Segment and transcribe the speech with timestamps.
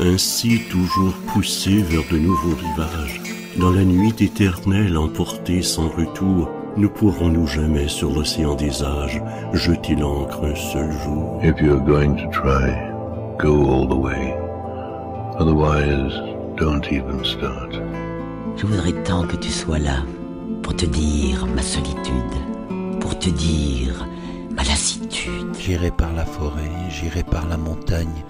[0.00, 3.20] ainsi toujours poussés vers de nouveaux rivages.
[3.58, 9.22] Dans la nuit éternelle emportée sans retour, ne pourrons-nous jamais sur l'océan des âges
[9.52, 12.74] jeter l'encre un seul jour If you're going to try,
[13.38, 14.34] go all the way.
[15.38, 16.12] Otherwise,
[16.56, 17.72] don't even start.
[18.56, 20.04] Je voudrais tant que tu sois là
[20.62, 22.14] pour te dire ma solitude,
[23.00, 24.06] pour te dire
[24.50, 25.54] ma lassitude.
[25.58, 28.24] J'irai par la forêt, j'irai par la montagne.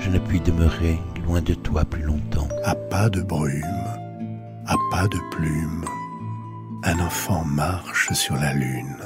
[0.00, 2.48] Je ne puis demeurer loin de toi plus longtemps.
[2.64, 3.62] À pas de brume,
[4.66, 5.84] à pas de plume,
[6.84, 8.96] un enfant marche sur la lune.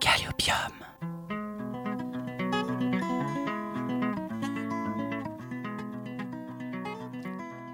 [0.00, 0.56] Calliopium.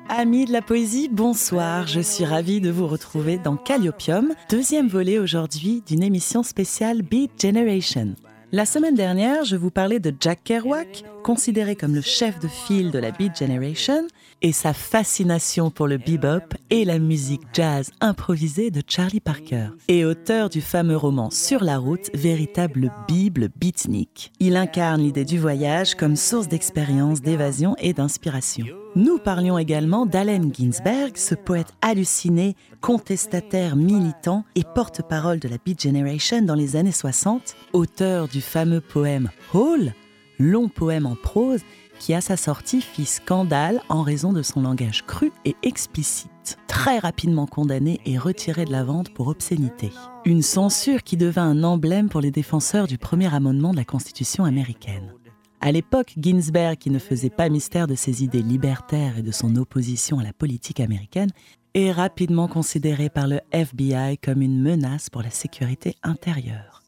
[0.08, 1.86] Amis de la poésie, bonsoir.
[1.86, 7.40] Je suis ravie de vous retrouver dans Calliopium, deuxième volet aujourd'hui d'une émission spéciale Beat
[7.40, 8.16] Generation.
[8.52, 12.90] La semaine dernière, je vous parlais de Jack Kerouac, considéré comme le chef de file
[12.90, 14.08] de la Beat Generation,
[14.42, 20.04] et sa fascination pour le bebop et la musique jazz improvisée de Charlie Parker, et
[20.04, 24.32] auteur du fameux roman Sur la route, véritable bible beatnik.
[24.40, 28.66] Il incarne l'idée du voyage comme source d'expérience, d'évasion et d'inspiration.
[28.96, 35.80] Nous parlions également d'Allen Ginsberg, ce poète halluciné, contestataire, militant et porte-parole de la Beat
[35.82, 39.94] Generation dans les années 60, auteur du fameux poème Hall,
[40.40, 41.60] long poème en prose
[42.00, 46.98] qui à sa sortie fit scandale en raison de son langage cru et explicite, très
[46.98, 49.92] rapidement condamné et retiré de la vente pour obscénité.
[50.24, 54.44] Une censure qui devint un emblème pour les défenseurs du premier amendement de la Constitution
[54.44, 55.14] américaine.
[55.60, 59.54] À l'époque, Ginsberg, qui ne faisait pas mystère de ses idées libertaires et de son
[59.56, 61.30] opposition à la politique américaine,
[61.74, 66.82] est rapidement considéré par le FBI comme une menace pour la sécurité intérieure.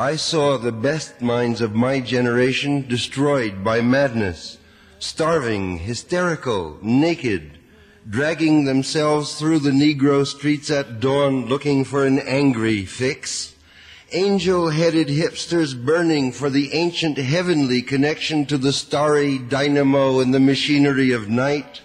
[0.00, 4.56] I saw the best minds of my generation destroyed by madness,
[4.98, 7.58] starving, hysterical, naked,
[8.08, 13.54] dragging themselves through the Negro streets at dawn looking for an angry fix.
[14.12, 21.12] Angel-headed hipsters burning for the ancient heavenly connection to the starry dynamo and the machinery
[21.12, 21.82] of night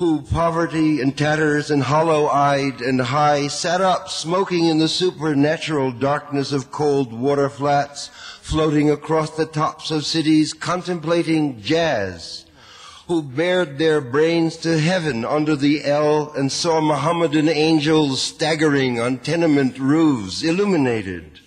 [0.00, 6.52] who poverty and tatters and hollow-eyed and high sat up smoking in the supernatural darkness
[6.52, 8.08] of cold water flats,
[8.40, 12.46] floating across the tops of cities, contemplating jazz,
[13.08, 19.18] who bared their brains to heaven under the L and saw Mohammedan angels staggering on
[19.18, 21.39] tenement roofs, illuminated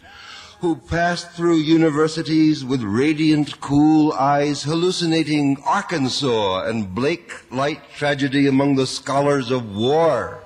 [0.63, 8.75] who passed through universities with radiant, cool eyes, hallucinating Arkansas and Blake light tragedy among
[8.75, 10.41] the scholars of war,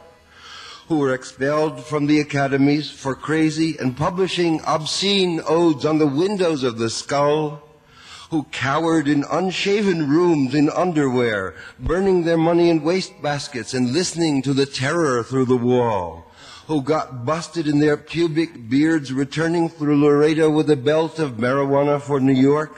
[0.87, 6.63] who were expelled from the academies for crazy and publishing obscene odes on the windows
[6.63, 7.61] of the skull,
[8.31, 14.55] who cowered in unshaven rooms in underwear, burning their money in wastebaskets and listening to
[14.55, 16.26] the terror through the wall
[16.67, 22.01] who got busted in their pubic beards returning through Laredo with a belt of marijuana
[22.01, 22.77] for New York,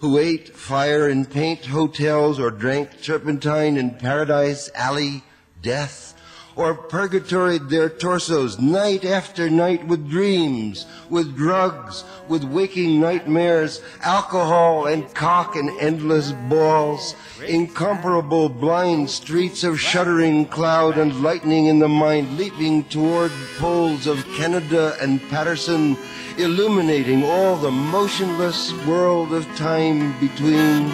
[0.00, 5.24] who ate fire and paint hotels or drank turpentine in Paradise Alley
[5.60, 6.11] death,
[6.56, 14.86] or purgatoried their torsos night after night with dreams, with drugs, with waking nightmares, alcohol
[14.86, 17.14] and cock and endless balls,
[17.46, 24.24] incomparable blind streets of shuddering cloud and lightning in the mind leaping toward poles of
[24.36, 25.96] Canada and Patterson,
[26.38, 30.90] illuminating all the motionless world of time between.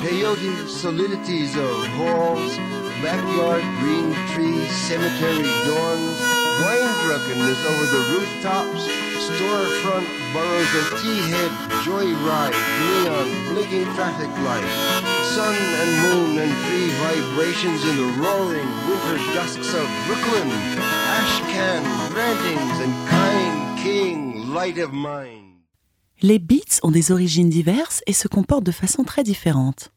[0.00, 2.56] Peyote solidities of halls,
[3.02, 6.18] backyard green trees, cemetery dawns,
[6.60, 8.84] wine drunkenness over the rooftops,
[9.24, 11.52] storefront boroughs of tea-head,
[11.84, 14.76] joyride, neon, blinking traffic lights,
[15.34, 20.48] sun and moon and tree vibrations in the roaring winter dusks of Brooklyn,
[21.16, 21.82] ashcan,
[22.14, 25.38] rantings and kind king, light of mine.
[26.22, 29.90] Les beats ont des origines diverses et se comportent de façon très différente.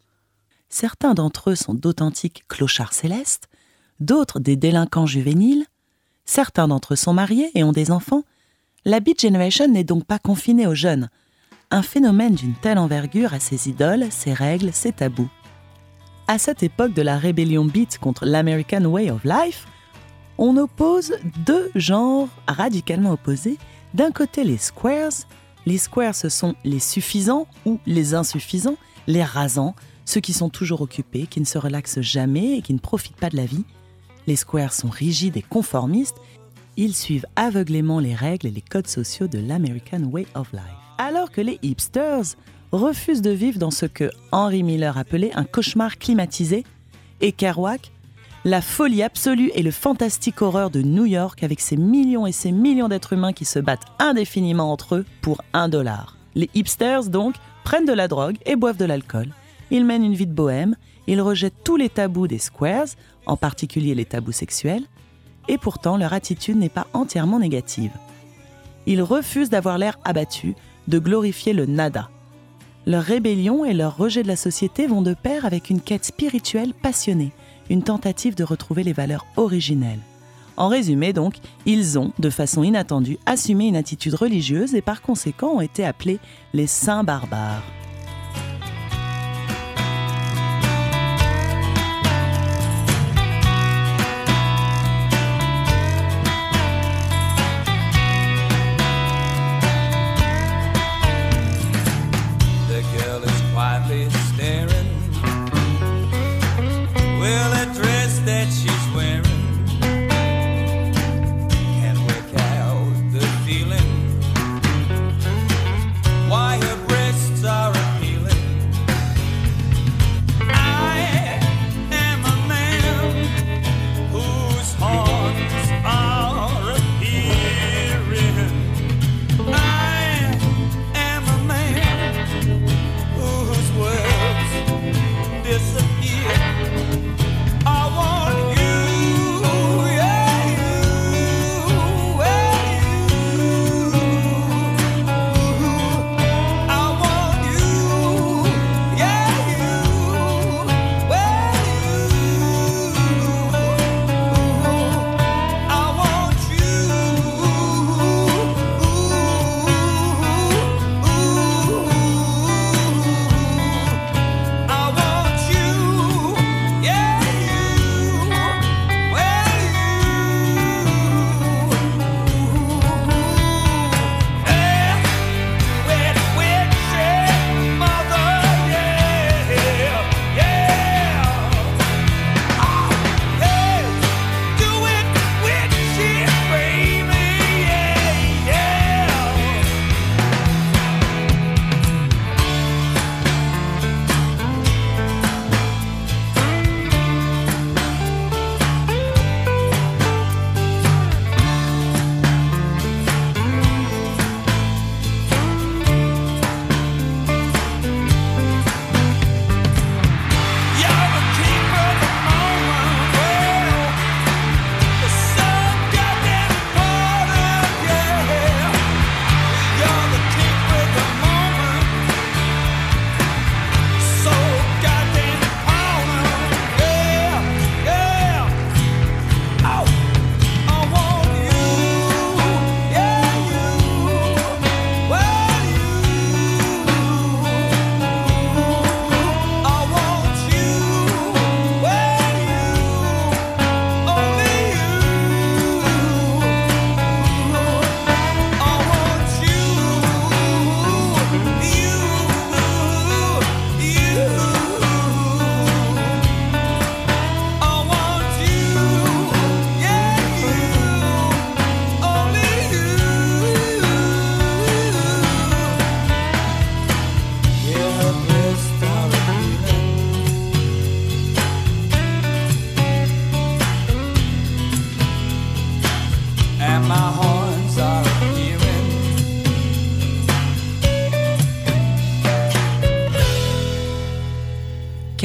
[0.76, 3.48] Certains d'entre eux sont d'authentiques clochards célestes,
[4.00, 5.68] d'autres des délinquants juvéniles,
[6.26, 8.24] certains d'entre eux sont mariés et ont des enfants.
[8.84, 11.12] La Beat Generation n'est donc pas confinée aux jeunes.
[11.70, 15.30] Un phénomène d'une telle envergure a ses idoles, ses règles, ses tabous.
[16.28, 19.68] À cette époque de la rébellion beat contre l'American Way of Life,
[20.40, 21.14] on oppose
[21.46, 23.60] deux genres radicalement opposés.
[23.94, 25.12] D'un côté, les squares.
[25.68, 30.82] Les squares, ce sont les suffisants ou les insuffisants, les rasants, ceux qui sont toujours
[30.82, 33.66] occupés, qui ne se relaxent jamais et qui ne profitent pas de la vie.
[34.28, 36.18] Les squares sont rigides et conformistes.
[36.78, 40.62] Ils suivent aveuglément les règles et les codes sociaux de l'American Way of Life.
[40.98, 42.36] Alors que les hipsters
[42.72, 46.64] refusent de vivre dans ce que Henry Miller appelait un cauchemar climatisé,
[47.22, 47.92] et Kerouac,
[48.46, 52.52] la folie absolue et le fantastique horreur de New York avec ses millions et ses
[52.52, 56.18] millions d'êtres humains qui se battent indéfiniment entre eux pour un dollar.
[56.36, 59.30] Les hipsters, donc, prennent de la drogue et boivent de l'alcool.
[59.74, 60.76] Ils mènent une vie de bohème,
[61.08, 62.86] ils rejettent tous les tabous des squares,
[63.26, 64.84] en particulier les tabous sexuels,
[65.48, 67.92] et pourtant leur attitude n'est pas entièrement négative.
[68.86, 70.54] Ils refusent d'avoir l'air abattu,
[70.88, 72.12] de glorifier le nada.
[72.86, 76.76] Leur rébellion et leur rejet de la société vont de pair avec une quête spirituelle
[76.76, 77.32] passionnée,
[77.72, 80.02] une tentative de retrouver les valeurs originelles.
[80.56, 85.56] En résumé donc, ils ont, de façon inattendue, assumé une attitude religieuse et par conséquent
[85.56, 86.20] ont été appelés
[86.54, 87.64] les saints barbares.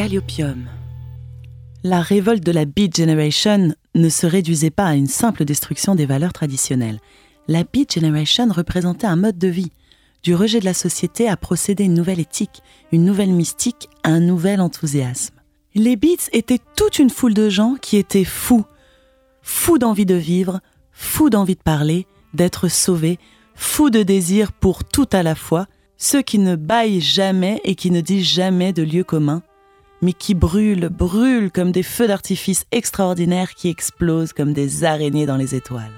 [0.09, 0.65] Calliopium.
[1.85, 6.07] La révolte de la Beat Generation ne se réduisait pas à une simple destruction des
[6.07, 6.99] valeurs traditionnelles.
[7.47, 9.71] La Beat Generation représentait un mode de vie,
[10.23, 14.63] du rejet de la société à procéder une nouvelle éthique, une nouvelle mystique, un nouvel
[14.63, 15.35] enthousiasme.
[15.75, 18.65] Les Beats étaient toute une foule de gens qui étaient fous,
[19.43, 20.61] fous d'envie de vivre,
[20.91, 23.19] fous d'envie de parler, d'être sauvés,
[23.55, 25.67] fous de désir pour tout à la fois,
[25.99, 29.43] ceux qui ne baillent jamais et qui ne disent jamais de lieu commun,
[30.03, 35.37] mais qui brûlent, brûlent comme des feux d'artifice extraordinaires qui explosent comme des araignées dans
[35.37, 35.93] les étoiles.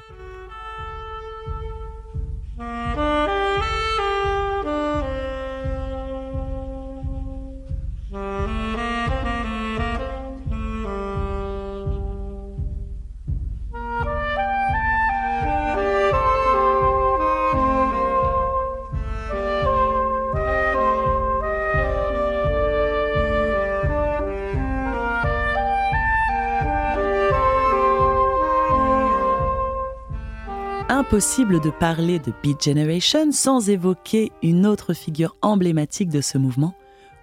[31.10, 36.72] Impossible de parler de Beat Generation sans évoquer une autre figure emblématique de ce mouvement,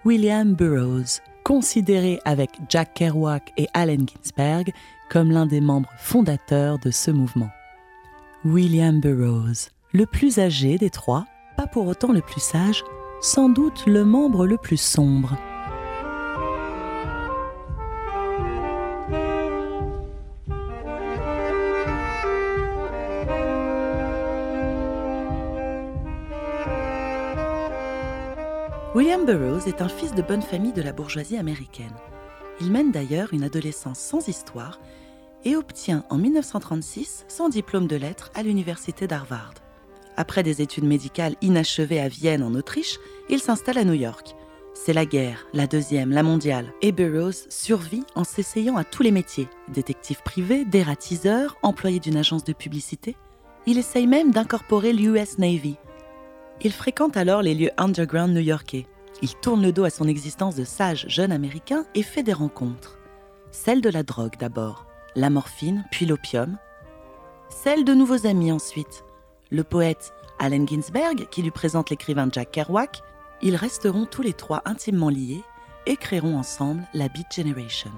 [0.03, 4.74] William Burroughs, considéré avec Jack Kerouac et Allen Ginsberg
[5.10, 7.50] comme l'un des membres fondateurs de ce mouvement.
[8.44, 11.25] William Burroughs, le plus âgé des trois,
[11.56, 12.84] pas pour autant le plus sage,
[13.22, 15.38] sans doute le membre le plus sombre.
[29.17, 31.93] William Burroughs est un fils de bonne famille de la bourgeoisie américaine.
[32.62, 34.79] Il mène d'ailleurs une adolescence sans histoire
[35.43, 39.55] et obtient en 1936 son diplôme de lettres à l'université d'Harvard.
[40.17, 44.36] Après des études médicales inachevées à Vienne en Autriche, il s'installe à New York.
[44.75, 49.12] C'est la guerre, la deuxième, la mondiale, et Burroughs survit en s'essayant à tous les
[49.12, 49.47] métiers.
[49.74, 53.15] Détective privé, dératiseur, employé d'une agence de publicité.
[53.65, 55.77] Il essaye même d'incorporer l'US Navy,
[56.63, 58.88] il fréquente alors les lieux underground new-yorkais.
[59.21, 62.97] Il tourne le dos à son existence de sage jeune américain et fait des rencontres.
[63.51, 66.57] Celle de la drogue d'abord, la morphine, puis l'opium.
[67.50, 69.03] Celle de nouveaux amis ensuite.
[69.50, 73.01] Le poète Allen Ginsberg, qui lui présente l'écrivain Jack Kerouac.
[73.41, 75.43] Ils resteront tous les trois intimement liés
[75.86, 77.91] et créeront ensemble la Beat Generation.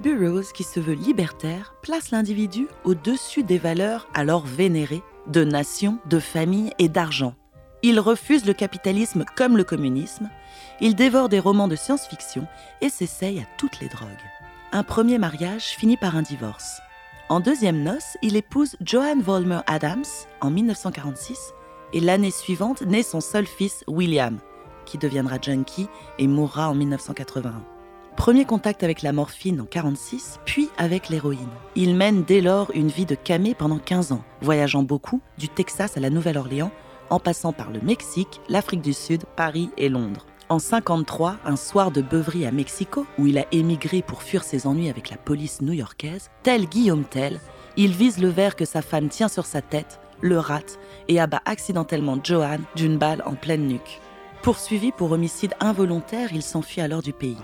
[0.00, 6.18] Burroughs, qui se veut libertaire, place l'individu au-dessus des valeurs alors vénérées de nation, de
[6.18, 7.34] famille et d'argent
[7.84, 10.30] il refuse le capitalisme comme le communisme,
[10.80, 12.46] il dévore des romans de science-fiction
[12.80, 14.08] et s'essaye à toutes les drogues.
[14.72, 16.80] Un premier mariage finit par un divorce.
[17.28, 20.04] En deuxième noce, il épouse Joanne Vollmer Adams
[20.40, 21.54] en 1946
[21.92, 24.38] et l'année suivante naît son seul fils William,
[24.84, 25.88] qui deviendra junkie
[26.18, 27.64] et mourra en 1981.
[28.16, 31.48] Premier contact avec la morphine en 1946, puis avec l'héroïne.
[31.74, 35.96] Il mène dès lors une vie de camé pendant 15 ans, voyageant beaucoup, du Texas
[35.96, 36.70] à la Nouvelle-Orléans,
[37.10, 40.26] en passant par le Mexique, l'Afrique du Sud, Paris et Londres.
[40.54, 44.68] En 53, un soir de beuverie à Mexico, où il a émigré pour fuir ses
[44.68, 47.40] ennuis avec la police new-yorkaise, tel Guillaume Tell,
[47.76, 51.42] il vise le verre que sa femme tient sur sa tête, le rate et abat
[51.44, 54.00] accidentellement Johan d'une balle en pleine nuque.
[54.42, 57.42] Poursuivi pour homicide involontaire, il s'enfuit alors du pays.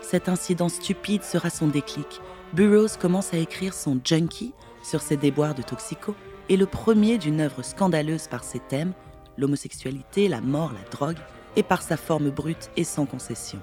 [0.00, 2.22] Cet incident stupide sera son déclic.
[2.54, 6.14] Burroughs commence à écrire son Junkie sur ses déboires de toxico
[6.48, 8.94] est le premier d'une œuvre scandaleuse par ses thèmes,
[9.36, 11.18] l'homosexualité, la mort, la drogue,
[11.56, 13.58] et par sa forme brute et sans concession.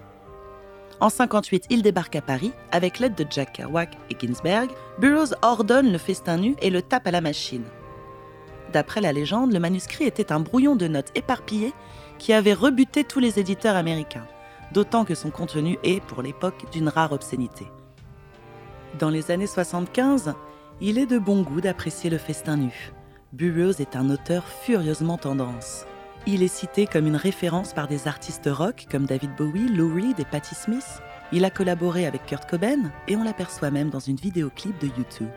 [0.99, 4.69] En 58, il débarque à Paris avec l'aide de Jack Kerouac et Ginsberg.
[4.99, 7.63] Burroughs ordonne le festin nu et le tape à la machine.
[8.73, 11.73] D'après la légende, le manuscrit était un brouillon de notes éparpillées
[12.17, 14.27] qui avait rebuté tous les éditeurs américains,
[14.73, 17.65] d'autant que son contenu est, pour l'époque, d'une rare obscénité.
[18.99, 20.33] Dans les années 75,
[20.81, 22.91] il est de bon goût d'apprécier le festin nu.
[23.31, 25.85] Burroughs est un auteur furieusement tendance.
[26.31, 30.19] Il est cité comme une référence par des artistes rock comme David Bowie, Lou Reed
[30.19, 31.01] et Patti Smith.
[31.31, 35.29] Il a collaboré avec Kurt Cobain et on l'aperçoit même dans une vidéoclip de YouTube.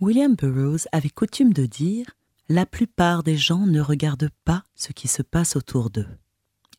[0.00, 2.06] William Burroughs avait coutume de dire
[2.48, 6.06] La plupart des gens ne regardent pas ce qui se passe autour d'eux.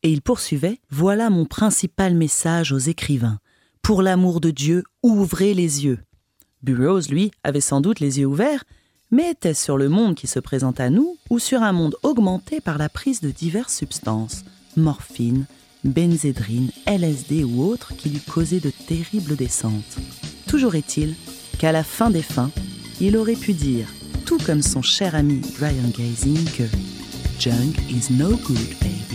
[0.02, 3.38] Et il poursuivait Voilà mon principal message aux écrivains.
[3.82, 5.98] Pour l'amour de Dieu, ouvrez les yeux.
[6.62, 8.64] Burroughs, lui, avait sans doute les yeux ouverts,
[9.10, 12.62] mais était-ce sur le monde qui se présente à nous ou sur un monde augmenté
[12.62, 14.46] par la prise de diverses substances,
[14.78, 15.44] morphine,
[15.84, 19.98] benzédrine, LSD ou autres qui lui causaient de terribles descentes
[20.46, 21.14] Toujours est-il
[21.58, 22.50] qu'à la fin des fins,
[23.00, 23.86] il aurait pu dire,
[24.24, 26.64] tout comme son cher ami Brian Gazing, que
[27.38, 29.13] Junk is no good, baby.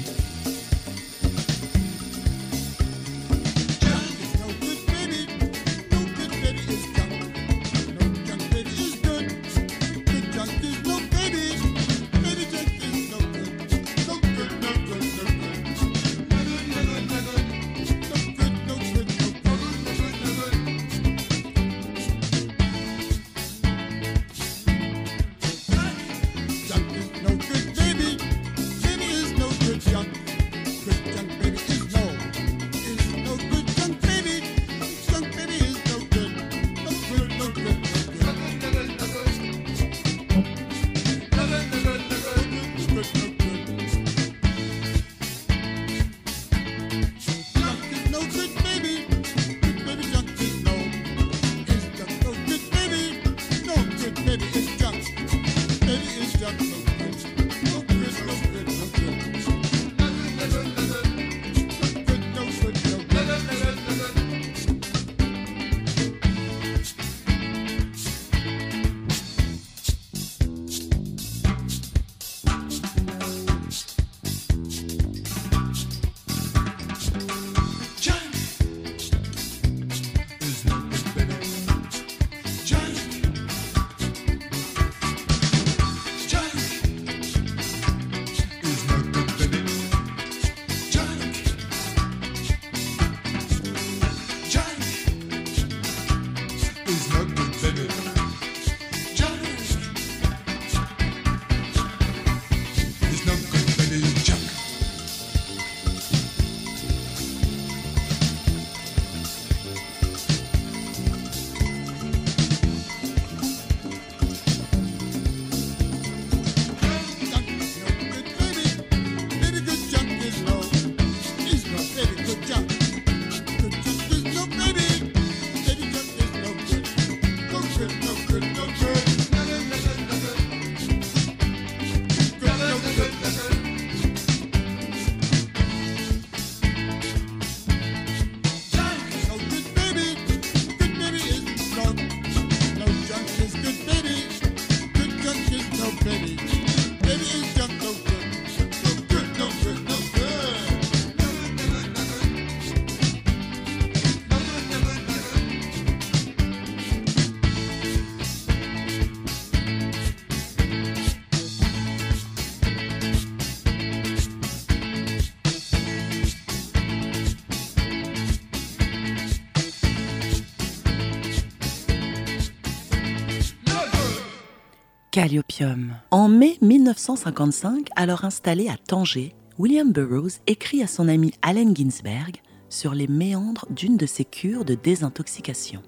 [175.20, 175.96] Calliopium.
[176.12, 182.38] En mai 1955, alors installé à Tanger, William Burroughs écrit à son ami Allen Ginsberg
[182.70, 185.82] sur les méandres d'une de ses cures de désintoxication.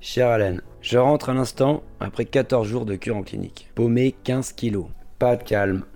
[0.00, 3.70] Cher Allen, je rentre à l'instant après 14 jours de cure en clinique.
[3.74, 4.88] Paumé 15 kilos.
[5.18, 5.86] Pas de calme.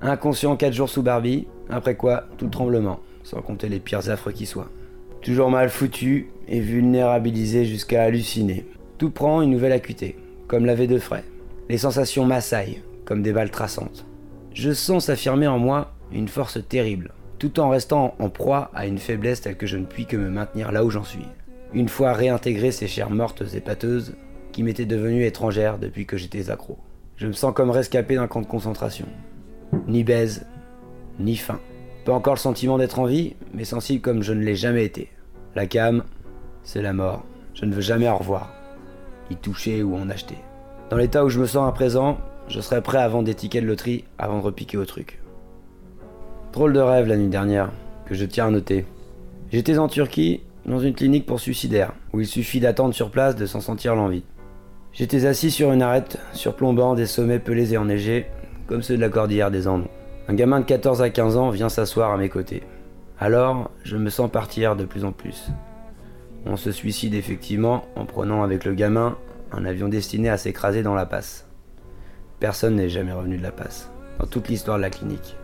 [0.00, 4.46] Inconscient 4 jours sous Barbie, après quoi tout tremblement, sans compter les pires affres qui
[4.46, 4.72] soient.
[5.22, 8.66] Toujours mal foutu et vulnérabilisé jusqu'à halluciner.
[8.98, 11.24] Tout prend une nouvelle acuité comme l'avait de frais.
[11.68, 14.06] Les sensations m'assaillent, comme des balles traçantes.
[14.52, 18.98] Je sens s'affirmer en moi une force terrible, tout en restant en proie à une
[18.98, 21.26] faiblesse telle que je ne puis que me maintenir là où j'en suis.
[21.72, 24.14] Une fois réintégré ces chairs mortes et pâteuses,
[24.52, 26.78] qui m'étaient devenues étrangères depuis que j'étais accro.
[27.16, 29.06] Je me sens comme rescapé d'un camp de concentration.
[29.88, 30.46] Ni baise,
[31.18, 31.60] ni faim.
[32.04, 35.10] Pas encore le sentiment d'être en vie, mais sensible comme je ne l'ai jamais été.
[35.56, 36.04] La cam,
[36.62, 37.24] c'est la mort.
[37.54, 38.52] Je ne veux jamais au revoir
[39.30, 40.38] y toucher ou en acheter.
[40.90, 43.62] Dans l'état où je me sens à présent, je serais prêt à vendre des tickets
[43.62, 45.20] de loterie avant de repiquer au truc.
[46.52, 47.70] Drôle de rêve la nuit dernière,
[48.06, 48.86] que je tiens à noter.
[49.50, 53.46] J'étais en Turquie, dans une clinique pour suicidaires, où il suffit d'attendre sur place de
[53.46, 54.24] s'en sentir l'envie.
[54.92, 58.26] J'étais assis sur une arête, surplombant des sommets pelés et enneigés,
[58.66, 59.86] comme ceux de la cordillère des Andes.
[60.28, 62.62] Un gamin de 14 à 15 ans vient s'asseoir à mes côtés.
[63.18, 65.50] Alors, je me sens partir de plus en plus.
[66.46, 69.16] On se suicide effectivement en prenant avec le gamin
[69.52, 71.46] un avion destiné à s'écraser dans la passe.
[72.40, 75.36] Personne n'est jamais revenu de la passe, dans toute l'histoire de la clinique.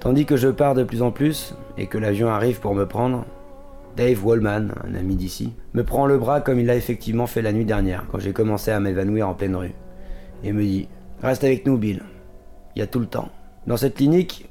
[0.00, 3.24] Tandis que je pars de plus en plus et que l'avion arrive pour me prendre,
[3.96, 7.52] Dave Wallman, un ami d'ici, me prend le bras comme il l'a effectivement fait la
[7.52, 9.74] nuit dernière quand j'ai commencé à m'évanouir en pleine rue,
[10.44, 10.88] et me dit
[11.22, 12.02] Reste avec nous, Bill.
[12.74, 13.30] Il y a tout le temps.
[13.66, 14.50] Dans cette clinique,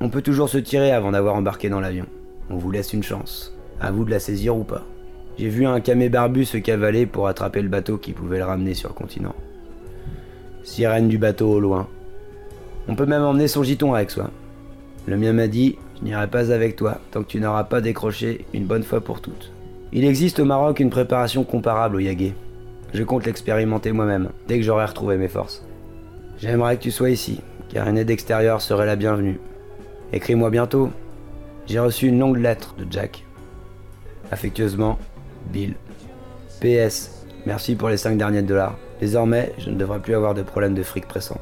[0.00, 2.06] on peut toujours se tirer avant d'avoir embarqué dans l'avion.
[2.48, 3.54] On vous laisse une chance.
[3.80, 4.84] À vous de la saisir ou pas.
[5.40, 8.74] J'ai vu un camé barbu se cavaler pour attraper le bateau qui pouvait le ramener
[8.74, 9.34] sur le continent.
[10.64, 11.88] Sirène du bateau au loin.
[12.88, 14.28] On peut même emmener son giton avec soi.
[15.06, 18.44] Le mien m'a dit Je n'irai pas avec toi tant que tu n'auras pas décroché
[18.52, 19.50] une bonne fois pour toutes.
[19.92, 22.34] Il existe au Maroc une préparation comparable au yagé.
[22.92, 25.64] Je compte l'expérimenter moi-même, dès que j'aurai retrouvé mes forces.
[26.38, 29.40] J'aimerais que tu sois ici, car une aide extérieure serait la bienvenue.
[30.12, 30.90] Écris-moi bientôt.
[31.66, 33.24] J'ai reçu une longue lettre de Jack.
[34.30, 34.98] Affectueusement,
[35.46, 35.74] Bill.
[36.60, 37.24] PS.
[37.46, 38.76] Merci pour les 5 derniers dollars.
[39.00, 41.40] Désormais, je ne devrais plus avoir de problème de fric pressant.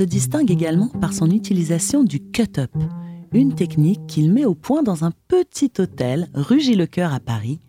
[0.00, 2.70] Se distingue également par son utilisation du cut-up,
[3.34, 7.60] une technique qu'il met au point dans un petit hôtel rue Gilles-Cœur à Paris,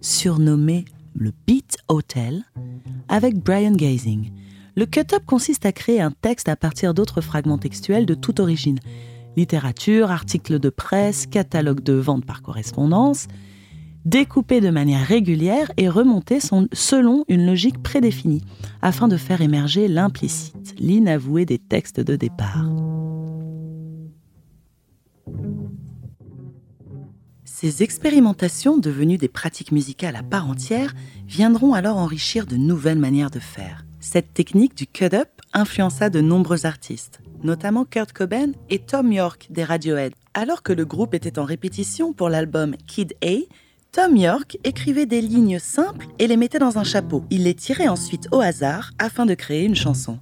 [0.00, 2.44] surnommé le Beat Hotel,
[3.10, 4.30] avec Brian Gazing.
[4.74, 8.78] Le cut-up consiste à créer un texte à partir d'autres fragments textuels de toute origine.
[9.36, 13.26] Littérature, articles de presse, catalogue de vente par correspondance,
[14.06, 18.42] découpé de manière régulière et remonté selon une logique prédéfinie,
[18.80, 22.64] afin de faire émerger l'implicite, l'inavoué des textes de départ.
[27.44, 30.94] Ces expérimentations, devenues des pratiques musicales à part entière,
[31.26, 33.84] viendront alors enrichir de nouvelles manières de faire.
[33.98, 39.64] Cette technique du cut-up influença de nombreux artistes, notamment Kurt Cobain et Tom York des
[39.64, 40.12] Radiohead.
[40.34, 43.38] Alors que le groupe était en répétition pour l'album Kid A,
[43.96, 47.24] Tom York écrivait des lignes simples et les mettait dans un chapeau.
[47.30, 50.18] Il les tirait ensuite au hasard afin de créer une chanson.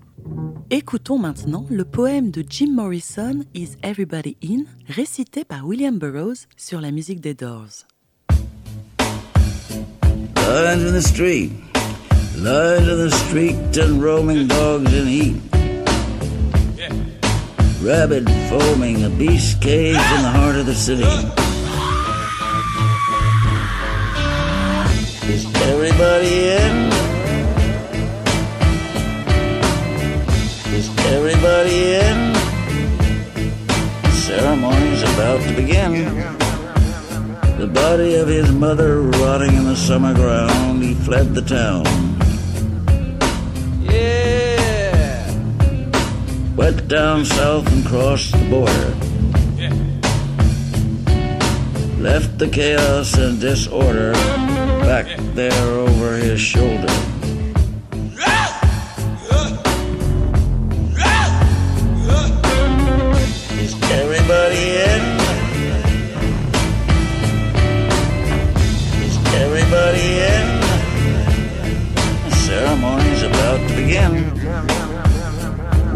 [0.71, 6.81] Écoutons maintenant le poème de Jim Morrison, Is Everybody In, récité par William Burroughs sur
[6.81, 7.89] la musique des Doors.
[10.37, 11.51] Lines in the street,
[12.37, 15.35] lines in the street, and roaming dogs in heat.
[17.83, 21.44] Rabid foaming, a beast cage in the heart of the city.
[25.27, 26.93] Is everybody in?
[30.75, 32.33] Is everybody in?
[34.03, 36.15] The ceremony's about to begin.
[37.59, 41.87] The body of his mother rotting in the summer ground, he fled the town.
[43.81, 45.25] Yeah!
[46.55, 48.95] Went down south and crossed the border.
[49.57, 49.73] Yeah.
[51.99, 54.13] Left the chaos and disorder
[54.87, 56.93] back there over his shoulder.
[63.63, 65.03] Is everybody in?
[69.01, 70.47] Is everybody in?
[72.29, 74.15] The ceremony's about to begin.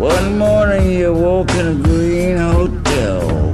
[0.00, 3.52] One morning you woke in a green hotel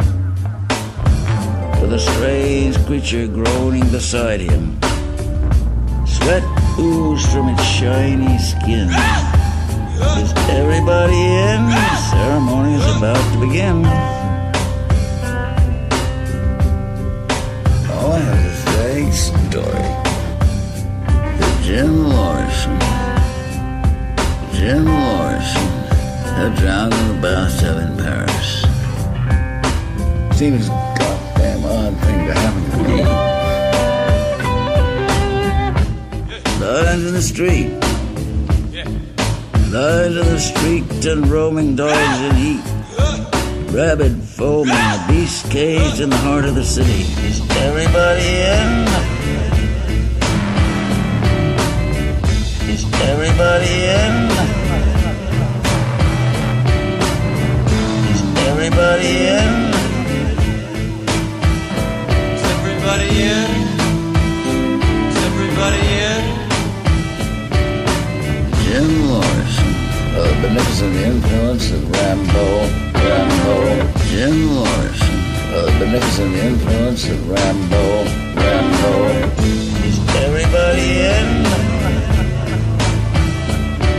[1.81, 4.84] with a strange creature groaning beside him.
[6.25, 6.43] Sweat
[6.79, 8.89] oozed from its shiny skin.
[8.89, 11.61] Is everybody in?
[11.69, 13.85] The ceremony is about to begin.
[17.93, 19.91] All I have is vague story.
[21.41, 22.79] that Jim Morrison,
[24.55, 25.69] Jim Morrison,
[26.39, 28.63] had drowned in a bathtub in Paris.
[30.39, 33.34] Seems a goddamn odd thing to happen to me.
[36.65, 37.69] Lines in the street.
[39.71, 42.65] Lines in the street and roaming dogs in heat.
[43.71, 47.03] Rabid foaming, a beast caged in the heart of the city.
[47.29, 48.87] Is everybody in?
[52.73, 54.31] Is everybody in?
[58.09, 59.53] Is everybody in?
[62.33, 63.64] Is everybody in?
[68.75, 69.73] Jim Morrison,
[70.19, 73.55] oh, a beneficent influence of Rambo, Rambo.
[74.11, 75.19] Jim Morrison,
[75.55, 78.03] oh, a beneficent influence of Rambo,
[78.35, 78.91] Rambo.
[79.87, 81.47] Is everybody in?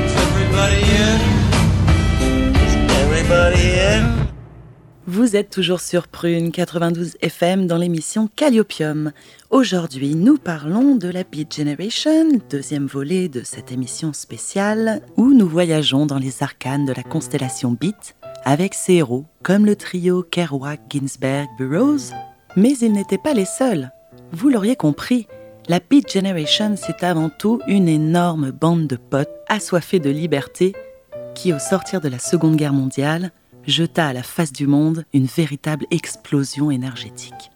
[0.04, 1.20] Is everybody in?
[2.60, 4.25] Is everybody in?
[5.16, 9.14] Vous êtes toujours sur Prune 92 FM dans l'émission Calliopium.
[9.50, 15.48] Aujourd'hui, nous parlons de la Beat Generation, deuxième volet de cette émission spéciale où nous
[15.48, 20.82] voyageons dans les arcanes de la constellation Beat avec ses héros comme le trio Kerouac,
[20.90, 22.12] Ginsberg, Burroughs.
[22.58, 23.92] Mais ils n'étaient pas les seuls.
[24.34, 25.28] Vous l'auriez compris,
[25.70, 30.74] la Beat Generation, c'est avant tout une énorme bande de potes assoiffés de liberté
[31.36, 33.32] qui, au sortir de la Seconde Guerre mondiale,
[33.68, 37.52] jeta à la face du monde une véritable explosion énergétique.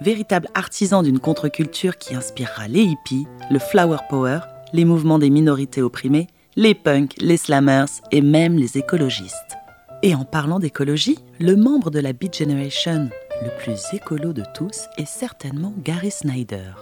[0.00, 4.40] Véritable artisan d'une contre-culture qui inspirera les hippies, le flower power,
[4.72, 9.56] les mouvements des minorités opprimées, les punks, les slammers et même les écologistes.
[10.02, 13.08] Et en parlant d'écologie, le membre de la Beat Generation
[13.42, 16.72] le plus écolo de tous est certainement Gary Snyder.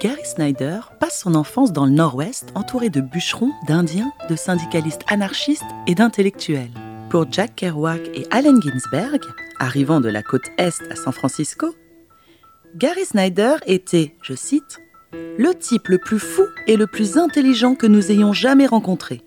[0.00, 5.64] Gary Snyder passe son enfance dans le Nord-Ouest entouré de bûcherons, d'Indiens, de syndicalistes anarchistes
[5.86, 6.70] et d'intellectuels.
[7.10, 9.20] Pour Jack Kerouac et Allen Ginsberg,
[9.58, 11.74] arrivant de la côte Est à San Francisco,
[12.76, 14.80] Gary Snyder était, je cite,
[15.12, 19.22] le type le plus fou et le plus intelligent que nous ayons jamais rencontré.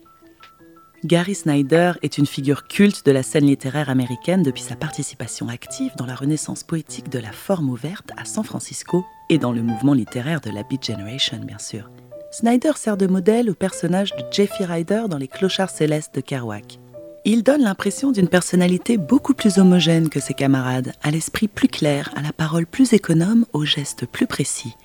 [1.06, 5.94] Gary Snyder est une figure culte de la scène littéraire américaine depuis sa participation active
[5.98, 9.96] dans la renaissance poétique de la forme ouverte à San Francisco et dans le mouvement
[9.96, 11.90] littéraire de la Beat Generation, bien sûr.
[12.32, 16.78] Snyder sert de modèle au personnage de Jeffy Ryder dans Les Clochards Célestes de Kerouac.
[17.24, 22.10] Il donne l'impression d'une personnalité beaucoup plus homogène que ses camarades, à l'esprit plus clair,
[22.16, 24.76] à la parole plus économe, aux gestes plus précis.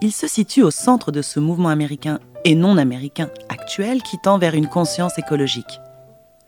[0.00, 4.38] Il se situe au centre de ce mouvement américain et non américain actuel qui tend
[4.38, 5.80] vers une conscience écologique.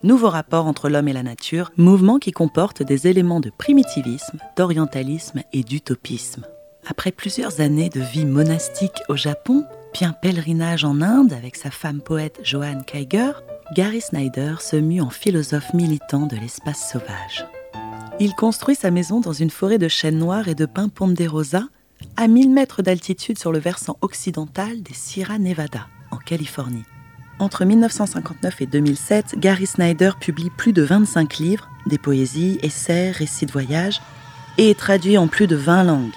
[0.05, 5.43] Nouveau rapport entre l'homme et la nature, mouvement qui comporte des éléments de primitivisme, d'orientalisme
[5.53, 6.47] et d'utopisme.
[6.87, 11.73] Après plusieurs années de vie monastique au Japon, puis un pèlerinage en Inde avec sa
[11.73, 17.47] femme poète Joanne Kiger, Gary Snyder se mue en philosophe militant de l'espace sauvage.
[18.21, 21.65] Il construit sa maison dans une forêt de chênes noirs et de pins ponderosa,
[22.17, 26.85] à 1000 mètres d'altitude sur le versant occidental des Sierra Nevada, en Californie.
[27.41, 33.47] Entre 1959 et 2007, Gary Snyder publie plus de 25 livres, des poésies, essais, récits
[33.47, 34.01] de voyage,
[34.59, 36.15] et est traduit en plus de 20 langues.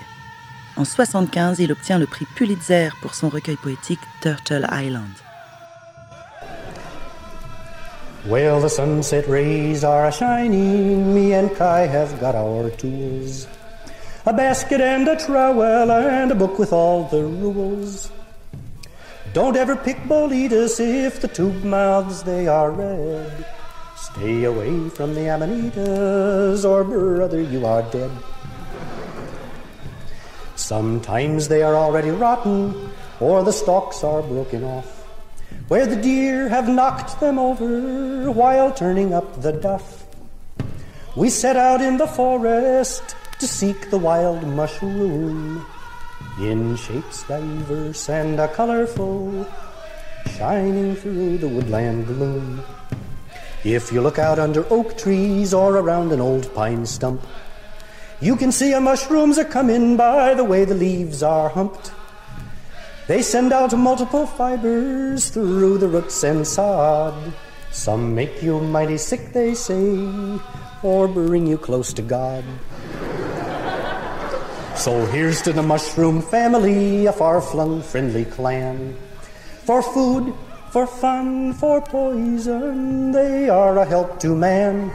[0.78, 5.10] En 1975, il obtient le prix Pulitzer pour son recueil poétique Turtle Island.
[8.26, 13.48] Well, the sunset rays are a shining, me and Kai have got our tools.
[14.26, 18.12] A basket and a trowel and a book with all the rules.
[19.32, 23.46] Don't ever pick Bolitas if the tube mouths they are red.
[23.96, 28.12] Stay away from the amanitas or brother you are dead.
[30.58, 34.99] Sometimes they are already rotten or the stalks are broken off
[35.68, 40.06] where the deer have knocked them over while turning up the duff.
[41.16, 45.66] We set out in the forest to seek the wild mushroom
[46.40, 49.48] in shapes diverse and a colorful,
[50.38, 52.64] shining through the woodland gloom.
[53.64, 57.22] If you look out under oak trees or around an old pine stump,
[58.22, 61.92] you can see a mushrooms are coming by the way the leaves are humped.
[63.10, 67.18] They send out multiple fibers through the roots and sod
[67.72, 70.06] Some make you mighty sick, they say,
[70.84, 72.46] or bring you close to God.
[74.78, 78.94] So here's to the mushroom family, a far flung friendly clan.
[79.66, 80.32] For food,
[80.70, 84.94] for fun, for poison, they are a help to man.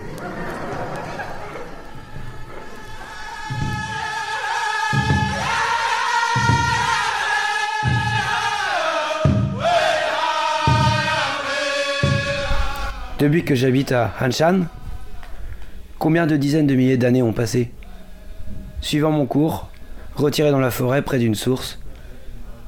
[13.18, 14.62] Depuis que j'habite à Hanshan,
[16.00, 17.70] combien de dizaines de milliers d'années ont passé
[18.80, 19.70] Suivant mon cours,
[20.16, 21.78] retiré dans la forêt près d'une source,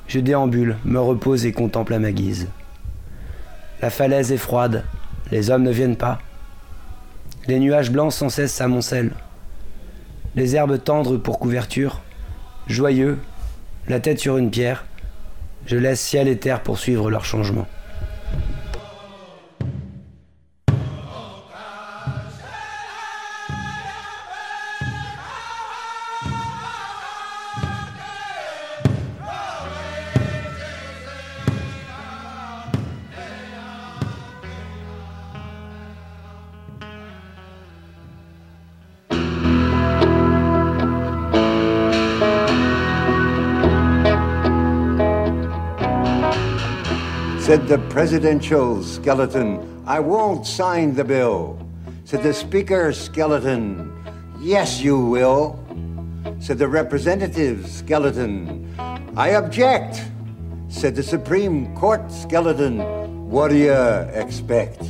[0.06, 2.46] je déambule, me repose et contemple à ma guise.
[3.82, 4.84] La falaise est froide,
[5.32, 6.20] les hommes ne viennent pas.
[7.48, 9.14] Les nuages blancs sans cesse s'amoncellent.
[10.36, 12.02] Les herbes tendres pour couverture,
[12.68, 13.18] joyeux,
[13.88, 14.84] la tête sur une pierre,
[15.66, 17.66] je laisse ciel et terre poursuivre leur changement.
[47.66, 51.58] The presidential skeleton, I won't sign the bill.
[52.04, 53.92] Said the speaker skeleton,
[54.40, 55.58] yes, you will.
[56.38, 58.72] Said the representative skeleton,
[59.16, 60.00] I object.
[60.68, 62.78] Said the Supreme Court skeleton,
[63.28, 63.72] what do you
[64.14, 64.82] expect?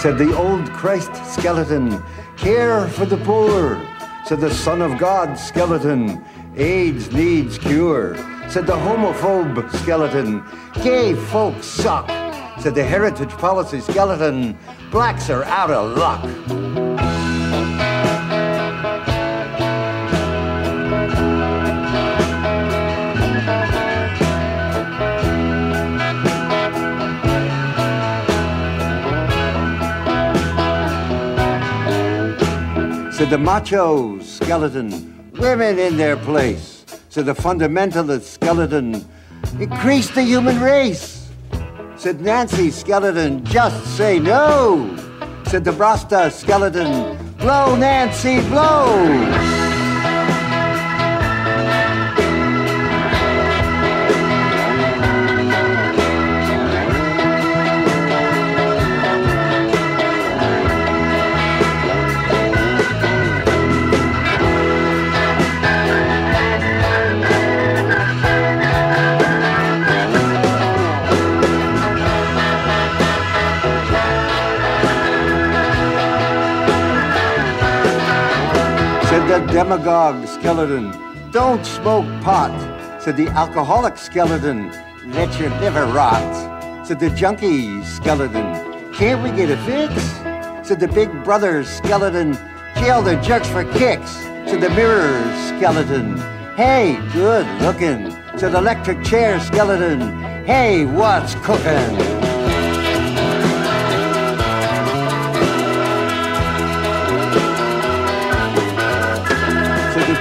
[0.00, 2.02] Said the old Christ skeleton,
[2.38, 3.78] care for the poor.
[4.24, 6.24] Said the Son of God skeleton,
[6.56, 8.16] AIDS needs cure.
[8.48, 10.42] Said the homophobe skeleton,
[10.82, 12.08] gay folks suck.
[12.60, 14.58] Said the heritage policy skeleton,
[14.90, 16.24] blacks are out of luck.
[33.20, 36.86] Said the macho skeleton, women in their place.
[37.10, 39.04] Said the fundamentalist skeleton,
[39.60, 41.28] increase the human race.
[41.96, 44.96] Said Nancy skeleton, just say no.
[45.44, 49.59] Said the Brasta skeleton, blow Nancy, blow.
[79.46, 80.92] Demagogue skeleton,
[81.30, 82.50] don't smoke pot.
[83.02, 84.70] Said the alcoholic skeleton,
[85.06, 86.86] let your liver rot.
[86.86, 90.02] Said the junkie skeleton, can't we get a fix?
[90.66, 92.34] Said the big brother skeleton,
[92.76, 94.10] jail the jerks for kicks.
[94.50, 96.16] Said the mirror skeleton,
[96.56, 98.10] hey, good looking.
[98.38, 100.00] Said the electric chair skeleton,
[100.44, 102.19] hey, what's cooking?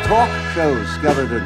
[0.10, 1.46] Talk show skeleton,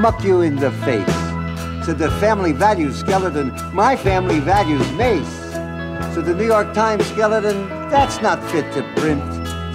[0.00, 1.86] muck you in the face.
[1.86, 5.36] Said the family values skeleton, my family values mace.
[6.12, 9.22] Said the New York Times skeleton, that's not fit to print.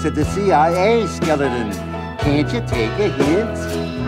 [0.01, 1.71] Said the CIA skeleton,
[2.17, 4.04] can't you take a hint?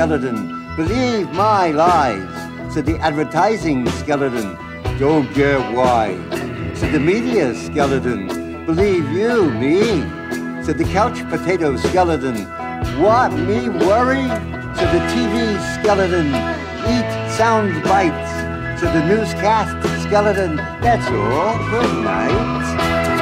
[0.00, 2.72] Skeleton, believe my lies.
[2.72, 4.56] Said the advertising skeleton,
[4.98, 6.18] don't get wise.
[6.78, 9.82] Said the media skeleton, believe you, me.
[10.64, 12.46] Said the couch potato skeleton,
[12.98, 14.26] what, me worry?
[14.78, 15.36] Said the TV
[15.74, 16.28] skeleton,
[16.94, 18.80] eat sound bites.
[18.80, 23.19] Said the newscast skeleton, that's all, good night.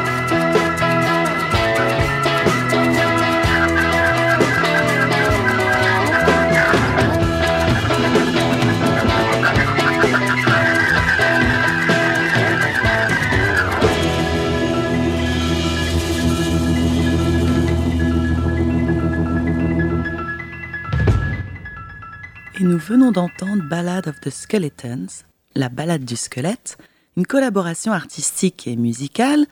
[22.68, 26.76] Nous venons d'entendre Ballad of the Skeletons, la ballade du squelette,
[27.16, 29.46] une collaboration artistique et musicale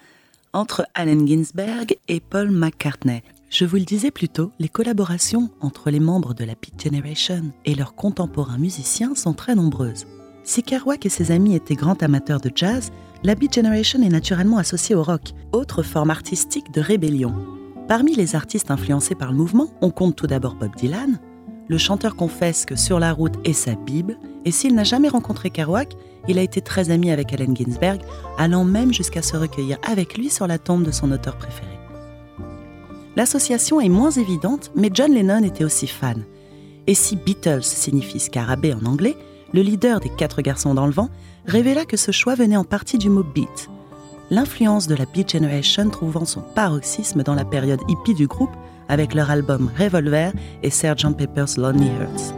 [0.52, 3.22] entre Allen Ginsberg et Paul McCartney.
[3.48, 7.52] Je vous le disais plus tôt, les collaborations entre les membres de la Beat Generation
[7.64, 10.04] et leurs contemporains musiciens sont très nombreuses.
[10.44, 12.92] Si Kerouac et ses amis étaient grands amateurs de jazz,
[13.24, 17.34] la Beat Generation est naturellement associée au rock, autre forme artistique de rébellion.
[17.88, 21.18] Parmi les artistes influencés par le mouvement, on compte tout d'abord Bob Dylan.
[21.68, 25.50] Le chanteur confesse que Sur la route est sa Bible, et s'il n'a jamais rencontré
[25.50, 25.94] Kerouac,
[26.28, 28.00] il a été très ami avec Allen Ginsberg,
[28.38, 31.76] allant même jusqu'à se recueillir avec lui sur la tombe de son auteur préféré.
[33.16, 36.24] L'association est moins évidente, mais John Lennon était aussi fan.
[36.86, 39.16] Et si Beatles signifie scarabée en anglais,
[39.52, 41.08] le leader des quatre garçons dans le vent
[41.46, 43.70] révéla que ce choix venait en partie du mot beat.
[44.30, 48.54] L'influence de la Beat Generation trouvant son paroxysme dans la période hippie du groupe
[48.88, 50.32] avec leur album Revolver
[50.62, 51.16] et Sgt.
[51.16, 52.34] Pepper's Lonely Hearts.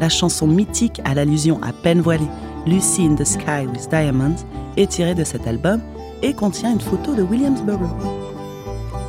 [0.00, 2.28] La chanson mythique à l'allusion à peine voilée
[2.66, 4.44] Lucy in the Sky with Diamonds
[4.76, 5.80] est tirée de cet album
[6.22, 7.86] et contient une photo de Williamsboro.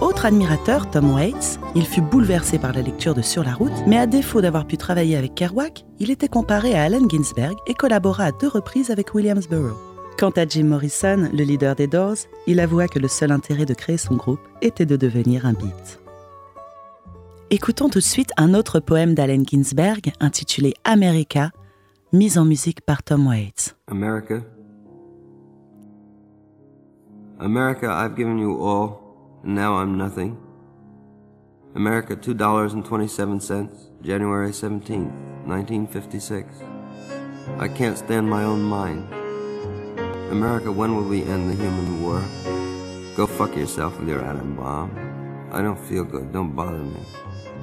[0.02, 3.98] Autre admirateur, Tom Waits, il fut bouleversé par la lecture de Sur la route, mais
[3.98, 8.26] à défaut d'avoir pu travailler avec Kerouac, il était comparé à Allen Ginsberg et collabora
[8.26, 9.76] à deux reprises avec Williamsboro.
[10.18, 13.74] Quant à Jim Morrison, le leader des Doors, il avoua que le seul intérêt de
[13.74, 16.00] créer son groupe était de devenir un beat.
[17.52, 21.50] Écoutons tout de suite un autre poème d'Allen Ginsberg intitulé America,
[22.14, 23.76] mise en musique par Tom Waits.
[23.88, 24.44] America?
[27.40, 30.38] America, I've given you all, and now I'm nothing.
[31.74, 35.12] America, $2.27, January 17th,
[35.48, 36.46] 1956.
[37.58, 39.08] I can't stand my own mind.
[40.30, 42.22] America, when will we end the human war?
[43.18, 44.92] Go fuck yourself with your atom bomb.
[45.52, 47.00] I don't feel good, don't bother me.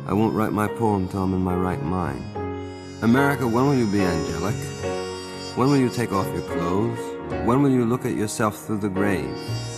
[0.08, 2.22] I won't write my poem till I'm in my right mind.
[3.02, 4.54] America, when will you be angelic?
[5.56, 7.00] When will you take off your clothes?
[7.44, 9.28] When will you look at yourself through the grave?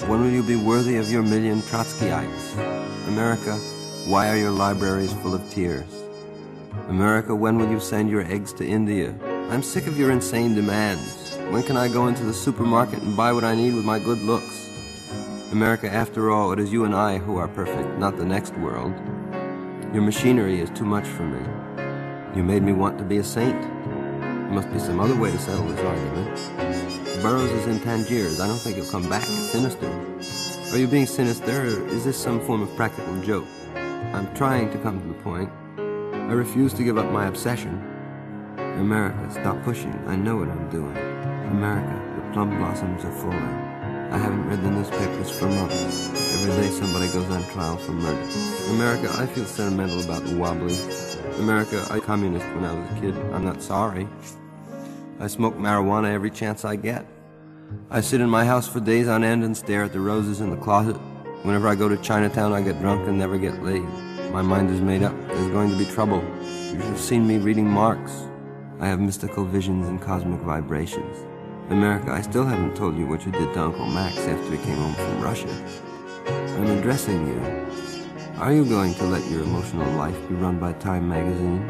[0.06, 2.58] When will you be worthy of your million Trotskyites?
[3.08, 3.56] America,
[4.06, 5.90] why are your libraries full of tears?
[6.88, 9.14] America, when will you send your eggs to India?
[9.48, 11.38] I'm sick of your insane demands.
[11.48, 14.20] When can I go into the supermarket and buy what I need with my good
[14.20, 14.68] looks?
[15.52, 18.92] America, after all, it is you and I who are perfect, not the next world.
[19.92, 21.40] Your machinery is too much for me.
[22.36, 23.58] You made me want to be a saint.
[23.62, 27.22] There must be some other way to settle this argument.
[27.22, 28.38] Burroughs is in Tangiers.
[28.38, 29.22] I don't think he'll come back.
[29.22, 29.88] It's sinister.
[30.72, 33.46] Are you being sinister, or is this some form of practical joke?
[34.12, 35.50] I'm trying to come to the point.
[35.78, 37.82] I refuse to give up my obsession.
[38.58, 39.94] America, stop pushing.
[40.06, 40.96] I know what I'm doing.
[41.50, 43.67] America, the plum blossoms are falling.
[44.10, 46.08] I haven't read the newspapers for months.
[46.34, 48.22] Every day somebody goes on trial for murder.
[48.70, 50.74] America, I feel sentimental about the wobbly.
[51.38, 53.14] America, I communist when I was a kid.
[53.34, 54.08] I'm not sorry.
[55.20, 57.04] I smoke marijuana every chance I get.
[57.90, 60.48] I sit in my house for days on end and stare at the roses in
[60.48, 60.96] the closet.
[61.42, 63.84] Whenever I go to Chinatown, I get drunk and never get laid.
[64.32, 65.14] My mind is made up.
[65.26, 66.24] There's going to be trouble.
[66.42, 68.10] You should have seen me reading Marx.
[68.80, 71.27] I have mystical visions and cosmic vibrations.
[71.70, 74.78] America, I still haven't told you what you did to Uncle Max after he came
[74.78, 75.54] home from Russia.
[76.26, 77.66] I'm addressing you.
[78.38, 81.68] Are you going to let your emotional life be run by Time magazine?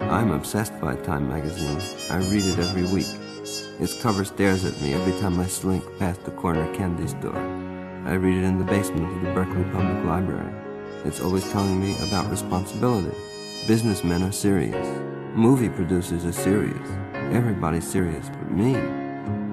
[0.00, 1.78] I'm obsessed by Time magazine.
[2.10, 3.06] I read it every week.
[3.78, 7.36] Its cover stares at me every time I slink past the corner candy store.
[8.06, 10.54] I read it in the basement of the Berkeley Public Library.
[11.04, 13.14] It's always telling me about responsibility.
[13.66, 14.86] Businessmen are serious.
[15.34, 16.88] Movie producers are serious.
[17.32, 19.03] Everybody's serious but me.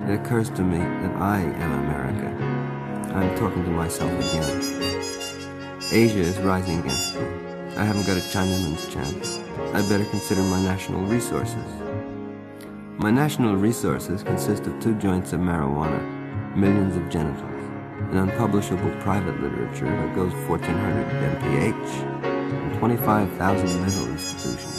[0.08, 2.28] It occurs to me that I am America.
[3.14, 4.62] I'm talking to myself again.
[5.92, 7.22] Asia is rising against me.
[7.78, 9.40] I haven't got a Chinaman's chance.
[9.76, 11.64] I better consider my national resources.
[12.98, 16.02] My national resources consist of two joints of marijuana,
[16.56, 17.64] millions of genitals,
[18.10, 24.71] an unpublishable private literature that goes 1400 MPH, and 25,000 mental institutions.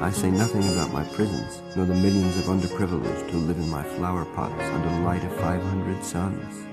[0.00, 3.82] I say nothing about my prisons, nor the millions of underprivileged who live in my
[3.82, 6.66] flower pots under the light of 500 suns.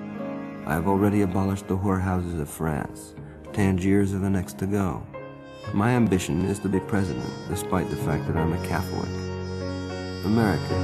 [0.68, 3.16] I have already abolished the whorehouses of France.
[3.52, 5.04] Tangiers are the next to go.
[5.74, 9.10] My ambition is to be president, despite the fact that I'm a Catholic.
[10.24, 10.76] America,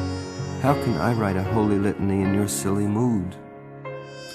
[0.63, 3.35] how can I write a holy litany in your silly mood?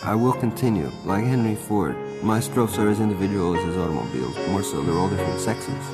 [0.04, 1.96] I will continue, like Henry Ford.
[2.22, 5.88] My strophes are as individual as his automobiles, more so they're all different sexes.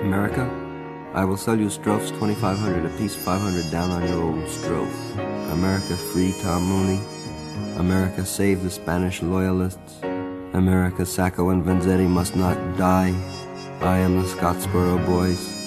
[0.00, 0.69] America,
[1.12, 4.94] I will sell you strophes 2500 apiece, 500 down on your old strophe.
[5.50, 7.00] America free Tom Mooney.
[7.78, 10.00] America save the Spanish loyalists.
[10.52, 13.12] America Sacco and Vanzetti must not die.
[13.80, 15.59] I am the Scottsboro Boys.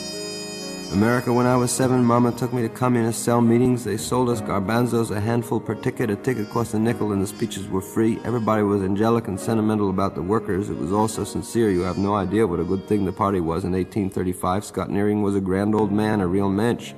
[0.94, 3.84] America, when I was seven, Mama took me to communist cell meetings.
[3.84, 6.12] They sold us garbanzos a handful per ticket.
[6.12, 8.20] A ticket cost a nickel, and the speeches were free.
[8.24, 10.70] Everybody was angelic and sentimental about the workers.
[10.70, 13.40] It was all so sincere, you have no idea what a good thing the party
[13.40, 14.66] was in 1835.
[14.66, 16.94] Scott Nearing was a grand old man, a real mensch.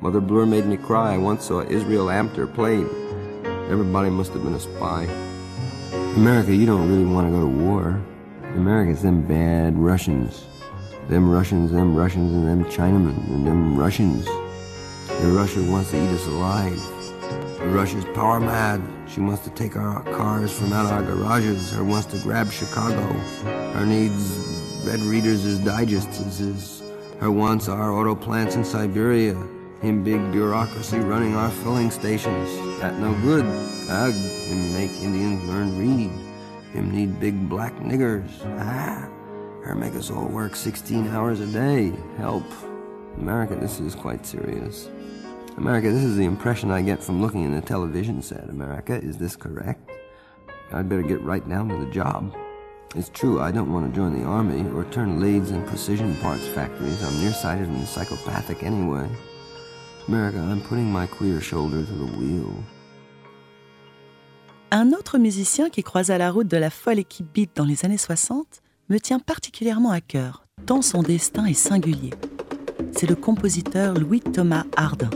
[0.00, 1.14] Mother Blur made me cry.
[1.14, 2.88] I once saw Israel Amter plane.
[3.68, 5.06] Everybody must have been a spy.
[6.14, 8.00] America, you don't really want to go to war.
[8.54, 10.46] America's them bad Russians.
[11.10, 14.26] Them Russians, them Russians, and them Chinamen, and them Russians.
[14.26, 16.80] The Russia wants to eat us alive.
[17.62, 18.80] Russia's power mad.
[19.08, 21.72] She wants to take our cars from out our garages.
[21.72, 23.02] Her wants to grab Chicago.
[23.74, 24.38] Her needs
[24.84, 26.80] Red Readers as digests.
[27.18, 29.34] Her wants our auto plants in Siberia.
[29.82, 32.48] Him big bureaucracy running our filling stations.
[32.78, 33.44] That no good.
[33.90, 36.12] Ugh, him make Indians learn read.
[36.72, 38.30] Him need big black niggers.
[38.60, 39.08] Ah.
[39.62, 41.92] Her make all work 16 hours a day.
[42.16, 42.44] Help.
[43.18, 44.88] America, this is quite serious.
[45.58, 48.48] America, this is the impression I get from looking in the television set.
[48.48, 49.90] America, is this correct?
[50.72, 52.34] I'd better get right down to the job.
[52.96, 56.46] It's true, I don't want to join the army or turn lathes and precision parts
[56.48, 57.02] factories.
[57.02, 59.08] I'm nearsighted and psychopathic anyway.
[60.08, 62.52] America, I'm putting my queer shoulder to the wheel.
[64.72, 67.98] Un autre musicien qui croisa la route de la folle équipe Beat dans les années
[67.98, 72.10] 60 me tient particulièrement à cœur, tant son destin est singulier.
[72.92, 75.10] C'est le compositeur Louis Thomas Hardin,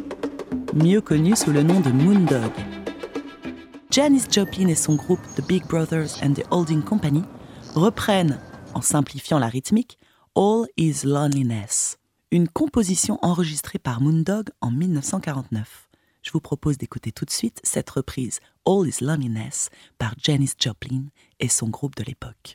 [0.74, 2.52] mieux connu sous le nom de Moondog.
[3.90, 7.24] Janis Joplin et son groupe The Big Brothers and the Holding Company
[7.74, 8.38] reprennent,
[8.74, 9.98] en simplifiant la rythmique,
[10.36, 11.98] All Is Loneliness,
[12.30, 15.88] une composition enregistrée par Moondog en 1949.
[16.22, 21.06] Je vous propose d'écouter tout de suite cette reprise All Is Loneliness par Janis Joplin
[21.40, 22.54] et son groupe de l'époque.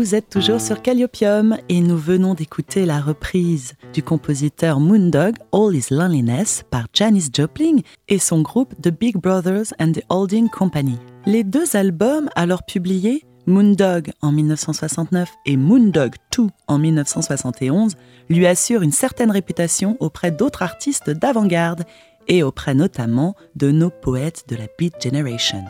[0.00, 5.76] Vous êtes toujours sur Calliopium et nous venons d'écouter la reprise du compositeur Moondog All
[5.76, 10.96] Is Loneliness par Janis Joplin et son groupe The Big Brothers and the Holding Company.
[11.26, 17.92] Les deux albums alors publiés, Moondog en 1969 et Moondog 2 en 1971,
[18.30, 21.84] lui assurent une certaine réputation auprès d'autres artistes d'avant-garde
[22.26, 25.62] et auprès notamment de nos poètes de la Beat Generation.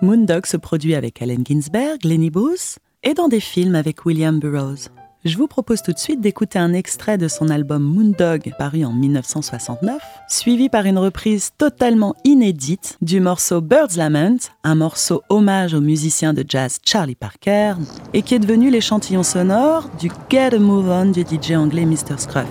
[0.00, 4.88] Moondog se produit avec Allen Ginsberg, Lenny Bruce, et dans des films avec William Burroughs.
[5.24, 8.92] Je vous propose tout de suite d'écouter un extrait de son album Moondog, paru en
[8.92, 15.80] 1969, suivi par une reprise totalement inédite du morceau Bird's Lament, un morceau hommage au
[15.80, 17.74] musicien de jazz Charlie Parker,
[18.12, 22.18] et qui est devenu l'échantillon sonore du Get a Move On du DJ anglais Mr.
[22.18, 22.44] Scruff.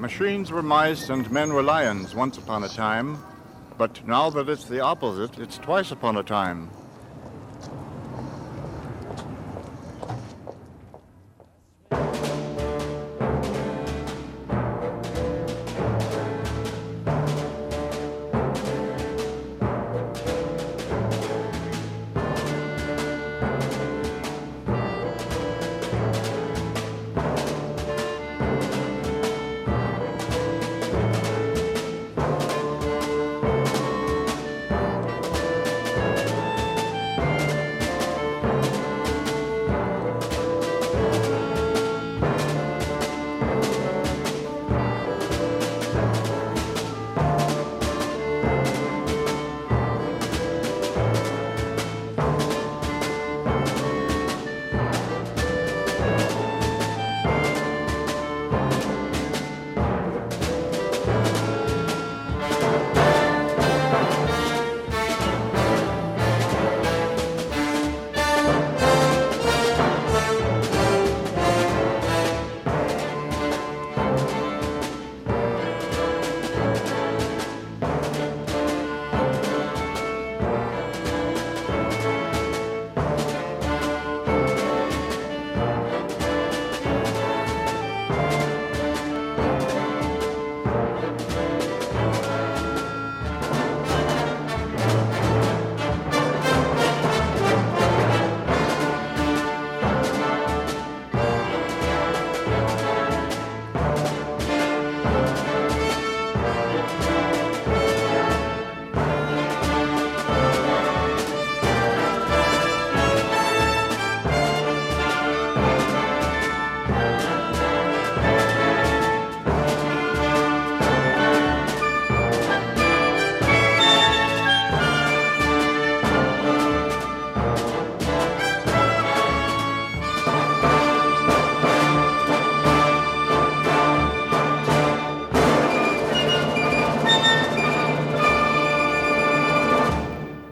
[0.00, 3.18] Machines were mice and men were lions once upon a time,
[3.78, 6.68] but now that it's the opposite, it's twice upon a time.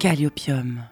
[0.06, 0.84] Calliopium.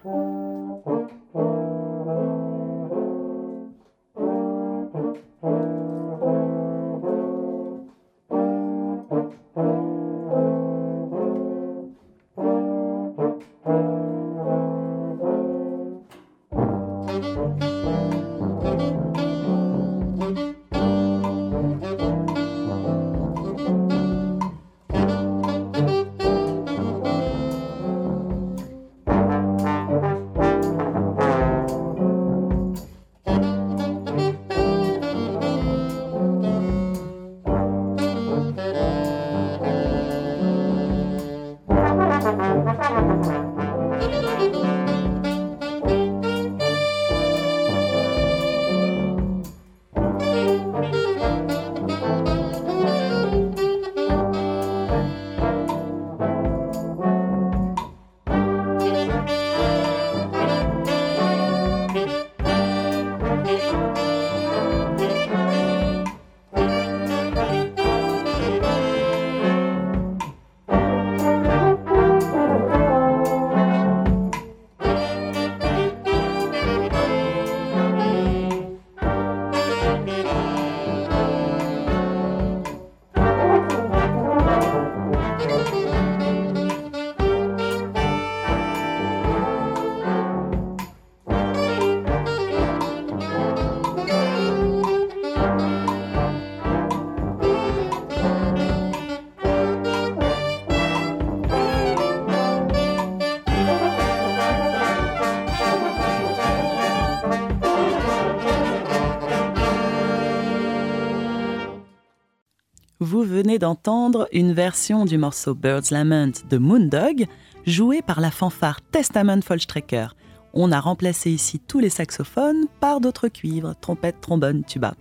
[113.15, 117.27] Vous venez d'entendre une version du morceau Bird's Lament de Moondog,
[117.65, 120.07] jouée par la fanfare Testament Vollstrecker.
[120.53, 124.95] On a remplacé ici tous les saxophones par d'autres cuivres, trompettes, trombones, tuba.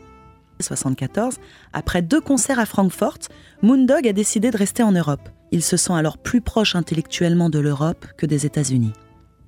[0.60, 1.38] 74,
[1.72, 3.18] après deux concerts à Francfort,
[3.62, 5.28] Moondog a décidé de rester en Europe.
[5.50, 8.92] Il se sent alors plus proche intellectuellement de l'Europe que des États-Unis.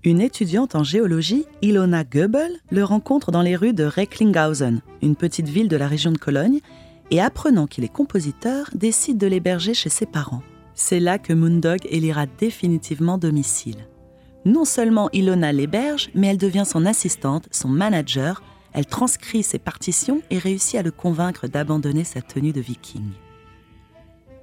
[0.02, 5.48] Une étudiante en géologie, Ilona Goebel, le rencontre dans les rues de Recklinghausen, une petite
[5.48, 6.60] ville de la région de Cologne,
[7.10, 10.42] et apprenant qu'il est compositeur, décide de l'héberger chez ses parents.
[10.74, 13.88] C'est là que Moondog élira définitivement domicile.
[14.44, 18.42] Non seulement Ilona l'héberge, mais elle devient son assistante, son manager,
[18.72, 23.10] elle transcrit ses partitions et réussit à le convaincre d'abandonner sa tenue de viking.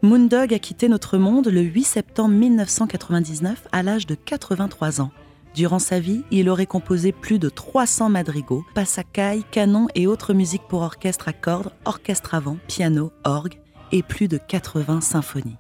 [0.02, 5.12] Moondog a quitté notre monde le 8 septembre 1999 à l'âge de 83 ans.
[5.56, 10.68] Durant sa vie, il aurait composé plus de 300 madrigaux, passacailles, canons et autres musiques
[10.68, 13.60] pour orchestre à cordes, orchestre avant, piano, orgue
[13.92, 15.58] et plus de 80 symphonies.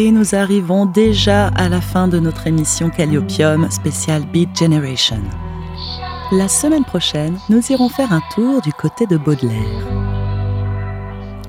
[0.00, 5.20] Et nous arrivons déjà à la fin de notre émission Calliopium spéciale Beat Generation.
[6.30, 9.88] La semaine prochaine, nous irons faire un tour du côté de Baudelaire.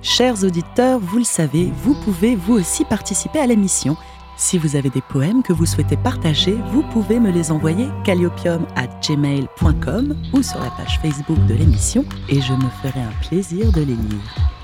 [0.02, 3.96] Chers auditeurs, vous le savez, vous pouvez vous aussi participer à l'émission.
[4.36, 8.66] Si vous avez des poèmes que vous souhaitez partager, vous pouvez me les envoyer calliopium
[8.76, 13.72] à gmail.com ou sur la page Facebook de l'émission et je me ferai un plaisir
[13.72, 14.59] de les lire.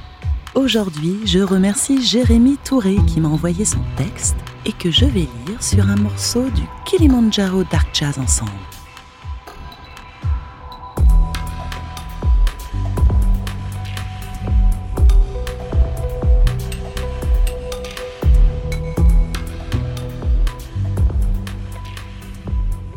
[0.56, 5.62] Aujourd'hui, je remercie Jérémy Touré qui m'a envoyé son texte et que je vais lire
[5.62, 8.52] sur un morceau du Kilimanjaro Dark Jazz Ensemble.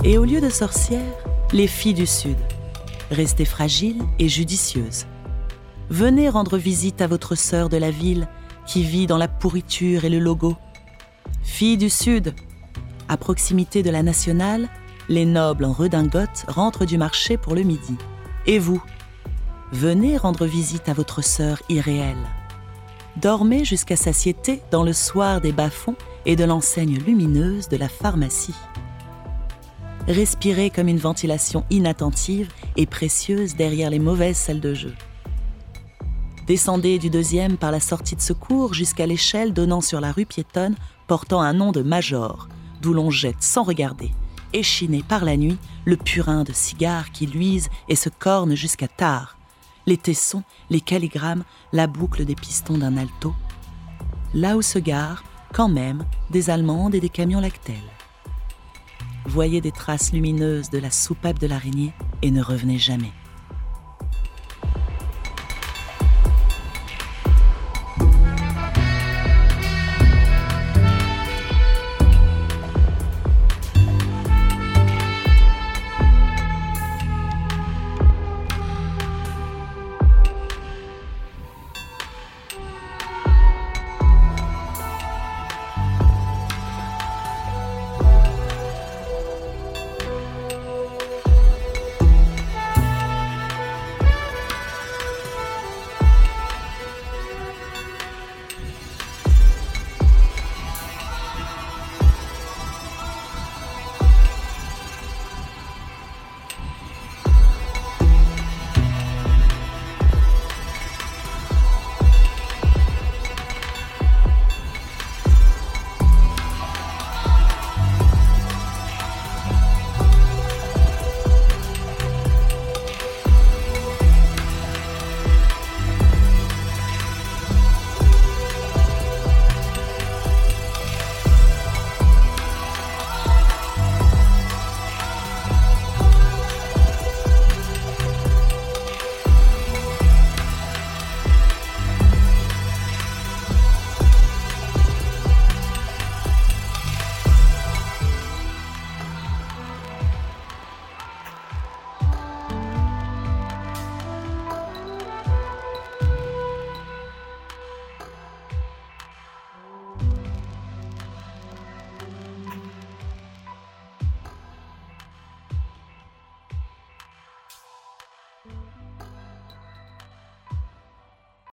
[0.04, 1.02] Et au lieu de sorcières,
[1.52, 2.38] les filles du Sud,
[3.11, 5.06] restez fragiles et judicieuses
[5.91, 8.28] venez rendre visite à votre sœur de la ville
[8.66, 10.57] qui vit dans la pourriture et le logo.
[11.43, 12.34] Fille du Sud,
[13.09, 14.68] à proximité de la nationale,
[15.09, 17.97] les nobles en redingote rentrent du marché pour le midi.
[18.47, 18.82] Et vous
[19.72, 22.16] Venez rendre visite à votre sœur irréelle.
[23.16, 28.55] Dormez jusqu'à satiété dans le soir des bas-fonds et de l'enseigne lumineuse de la pharmacie.
[30.07, 34.95] Respirez comme une ventilation inattentive et précieuse derrière les mauvaises salles de jeu.
[36.49, 40.76] Descendez du deuxième par la sortie de secours jusqu'à l'échelle donnant sur la rue piétonne
[41.07, 42.49] portant un nom de Major,
[42.80, 44.12] d'où l'on jette sans regarder,
[44.55, 49.36] échiné par la nuit, le purin de cigares qui luise et se corne jusqu'à tard,
[49.86, 51.44] les tessons, les calligrammes,
[51.74, 53.34] la boucle des pistons d'un alto.
[54.32, 57.76] Là où se garent, quand même, des Allemandes et des camions lactels.
[59.26, 61.92] Voyez des traces lumineuses de la soupape de l'araignée
[62.22, 63.12] et ne revenez jamais.